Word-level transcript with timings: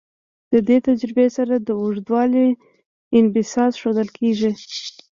دې 0.67 0.77
تجربې 0.87 1.27
سره 1.37 1.53
د 1.57 1.69
اوږدوالي 1.81 2.47
انبساط 3.17 3.73
ښودل 3.81 4.07
کیږي. 4.17 4.51